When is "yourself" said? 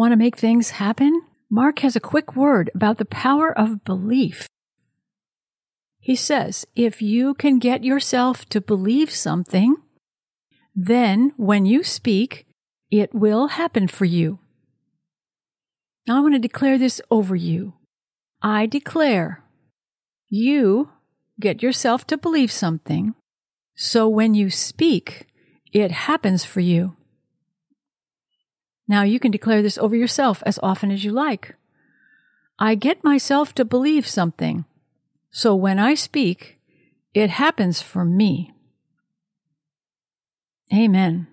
7.84-8.48, 21.62-22.06, 29.94-30.42